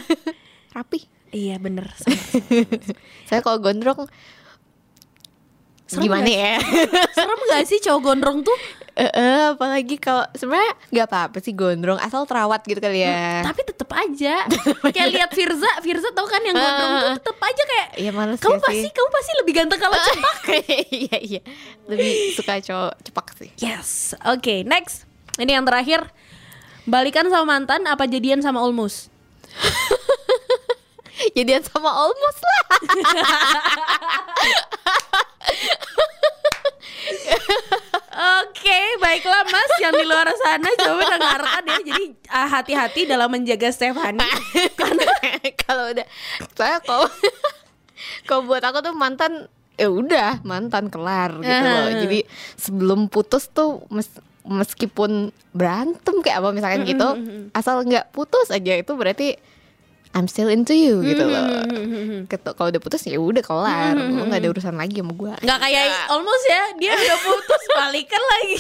[0.74, 1.06] rapi.
[1.32, 1.88] iya bener.
[1.96, 2.18] sama.
[3.30, 4.10] Saya kalau gondrong
[5.92, 6.56] Serem gimana ya?
[7.16, 8.56] Serem gak sih cowok gondrong tuh?
[8.92, 13.40] Eh, eh, apalagi kalau sebenarnya nggak apa-apa sih gondrong asal terawat gitu kali ya.
[13.42, 14.36] Tapi tetep aja.
[14.86, 18.56] kayak lihat Firza, Firza tau kan yang gondrong tuh tetep aja kayak Iya males kamu
[18.56, 18.92] ya pasti sih.
[18.92, 20.36] kamu pasti lebih ganteng kalau cepak.
[20.88, 21.42] iya iya.
[21.88, 23.50] Lebih suka cowok cepak sih.
[23.58, 24.12] Yes.
[24.26, 25.08] Oke, next.
[25.36, 26.08] Ini yang terakhir.
[26.84, 29.08] Balikan sama mantan apa jadian sama Olmus?
[31.38, 32.66] Jadian sama almost lah.
[38.12, 41.78] Oke, baiklah Mas yang di luar sana coba dengarkan ya.
[41.82, 44.22] Jadi ah, hati-hati dalam menjaga Stephanie.
[44.80, 45.06] Karena
[45.58, 46.06] kalau udah
[46.54, 47.08] saya kalau
[48.28, 51.90] kalau buat aku tuh mantan ya udah mantan kelar gitu loh.
[51.98, 52.20] Jadi
[52.56, 57.08] sebelum putus tuh mes- meskipun berantem kayak apa misalkan gitu,
[57.52, 59.38] asal nggak putus aja itu berarti
[60.12, 61.48] I'm still into you gitu loh.
[62.28, 65.34] Ketu- Kalau udah putus ya udah kelar, lu nggak ada urusan lagi sama gua.
[65.40, 68.58] Nggak kayak Olmus ya, dia udah putus balikan lagi.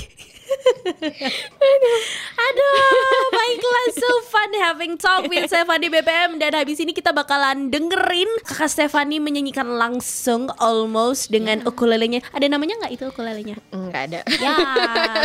[2.41, 8.27] Aduh, baiklah so fun having talk with Stefani BPM dan habis ini kita bakalan dengerin
[8.43, 12.21] kakak Stefani menyanyikan langsung almost dengan ukulelenya.
[12.35, 13.55] Ada namanya nggak itu ukulelenya?
[13.71, 14.19] Enggak ada.
[14.41, 14.57] Ya,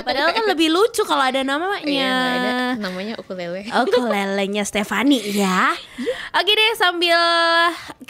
[0.02, 1.84] padahal kan lebih lucu kalau ada namanya.
[1.86, 2.52] Iya, ada.
[2.78, 3.66] Namanya ukulele.
[3.70, 5.74] Ukulelenya Stefani ya.
[6.36, 7.18] Oke deh sambil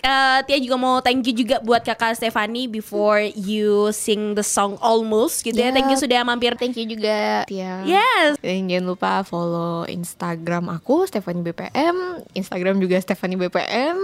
[0.06, 4.78] uh, Tia juga mau thank you juga buat kakak Stefani before you sing the song
[4.78, 5.68] almost gitu ya.
[5.68, 5.74] Ya.
[5.74, 6.54] Thank you sudah mampir.
[6.54, 7.82] Thank you juga Tia.
[7.82, 8.38] Yes.
[8.38, 13.98] Dan jangan lupa follow Instagram aku Stephanie BPM, Instagram juga Stephanie BPM.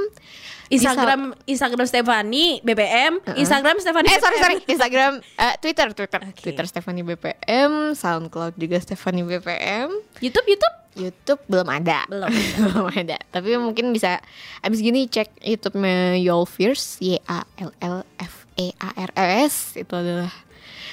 [0.72, 4.56] Instagram Instagram Stefani BBM, Instagram Stefani Eh sorry sorry.
[4.64, 6.20] Instagram eh, Twitter Twitter.
[6.24, 6.40] Oke.
[6.40, 9.92] Twitter Stephanie BPM SoundCloud juga Stephanie BPM
[10.24, 10.76] YouTube YouTube?
[10.92, 12.04] YouTube belum ada.
[12.08, 12.28] Belum.
[12.68, 13.16] belum ada.
[13.32, 14.20] Tapi mungkin bisa
[14.60, 19.10] abis gini cek YouTube-nya Yol Fierce Y A L L F E A R
[19.48, 19.76] S.
[19.76, 20.32] Itu adalah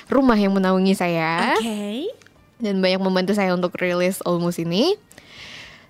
[0.07, 1.55] rumah yang menaungi saya.
[1.55, 2.11] Oke.
[2.59, 4.99] dan banyak membantu saya untuk rilis Almost ini.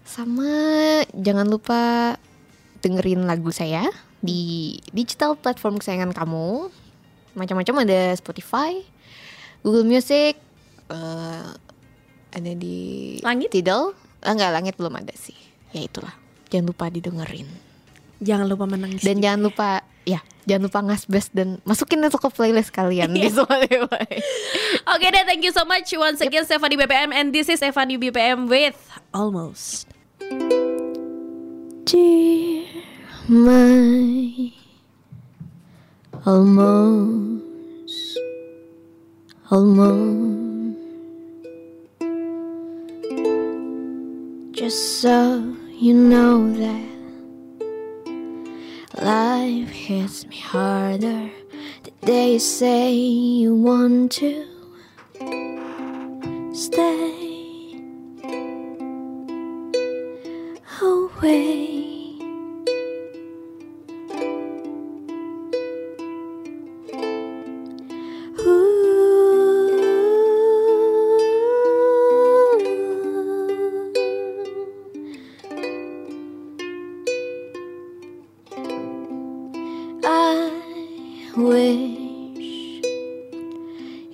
[0.05, 0.45] Sama
[1.17, 2.13] jangan lupa
[2.79, 3.87] dengerin lagu saya
[4.19, 6.71] di digital platform kesayangan kamu.
[7.37, 8.81] Macam-macam ada Spotify,
[9.63, 10.35] Google Music,
[10.91, 11.49] eh,
[12.29, 13.53] ada di Langit?
[13.53, 13.93] Tidal.
[14.19, 15.37] Ah, enggak, langit belum ada sih.
[15.71, 16.11] Ya itulah.
[16.51, 17.47] Jangan lupa didengerin.
[18.19, 18.99] Jangan lupa menangis.
[18.99, 19.69] Dan jangan lupa
[20.03, 24.09] ya, jangan lupa ngasbes dan masukin itu ke playlist kalian di Spotify.
[24.91, 28.51] Oke deh, thank you so much once again Stefani BPM and this is Stefani BPM
[28.51, 28.75] with
[29.15, 29.87] Almost.
[31.87, 32.68] Dear
[33.29, 34.51] my
[36.25, 38.19] almost,
[39.51, 40.79] almost,
[44.51, 46.89] just so you know that
[48.99, 51.29] life hits me harder
[51.83, 54.43] the day you say you want to
[56.51, 57.79] stay
[60.81, 61.78] away.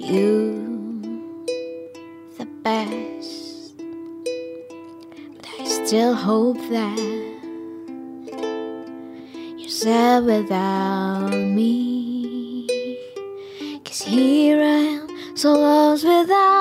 [0.05, 1.01] You
[2.37, 3.75] the best,
[5.35, 6.97] but I still hope that
[9.57, 12.67] you're sad without me.
[13.83, 16.54] Cause here I am, so lost without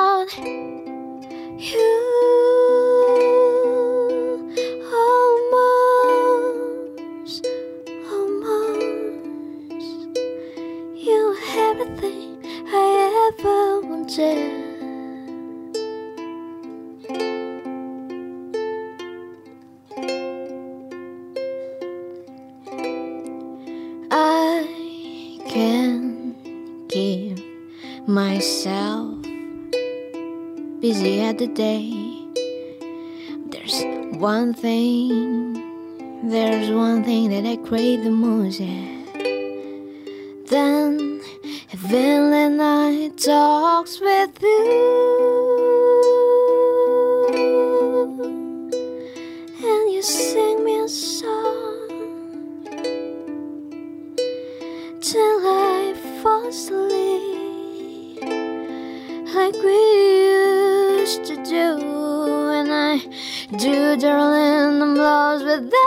[31.46, 31.92] the day.
[33.50, 33.84] There's
[34.18, 35.52] one thing,
[36.30, 38.60] there's one thing that I crave the most.
[38.60, 39.02] Yeah.
[40.48, 41.20] Then
[41.72, 44.56] a villain night talks with you,
[49.68, 51.33] and you sing me a song
[63.96, 65.83] darling, I'm lost without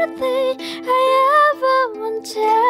[0.00, 0.56] everything
[0.88, 2.69] I ever wanted.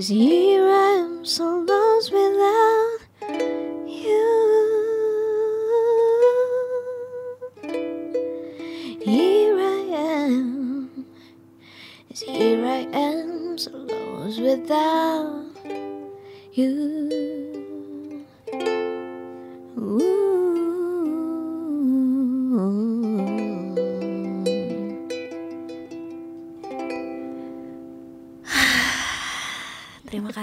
[0.00, 0.59] Cause you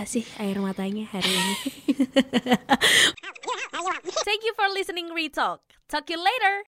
[0.07, 1.55] sih air matanya hari ini.
[4.27, 5.59] Thank you for listening Retalk.
[5.87, 6.63] Talk you later.